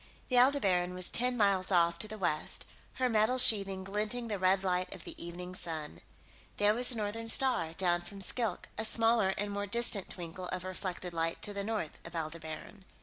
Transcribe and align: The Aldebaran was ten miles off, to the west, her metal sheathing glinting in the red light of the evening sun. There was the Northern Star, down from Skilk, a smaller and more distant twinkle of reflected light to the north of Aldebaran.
The 0.29 0.39
Aldebaran 0.39 0.95
was 0.95 1.11
ten 1.11 1.37
miles 1.37 1.69
off, 1.69 1.99
to 1.99 2.07
the 2.07 2.17
west, 2.17 2.65
her 2.93 3.07
metal 3.07 3.37
sheathing 3.37 3.83
glinting 3.83 4.23
in 4.23 4.27
the 4.29 4.39
red 4.39 4.63
light 4.63 4.95
of 4.95 5.03
the 5.03 5.13
evening 5.23 5.53
sun. 5.53 6.01
There 6.57 6.73
was 6.73 6.89
the 6.89 6.95
Northern 6.95 7.27
Star, 7.27 7.73
down 7.73 8.01
from 8.01 8.19
Skilk, 8.19 8.67
a 8.79 8.83
smaller 8.83 9.35
and 9.37 9.51
more 9.51 9.67
distant 9.67 10.09
twinkle 10.09 10.47
of 10.47 10.63
reflected 10.63 11.13
light 11.13 11.43
to 11.43 11.53
the 11.53 11.63
north 11.63 11.99
of 12.03 12.15
Aldebaran. 12.15 12.83